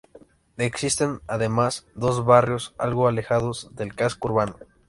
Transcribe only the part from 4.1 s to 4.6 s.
urbano.